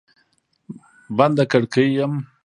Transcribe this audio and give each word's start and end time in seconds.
بنده 1.17 1.43
کړکۍ 1.51 1.85
یم 1.97 2.13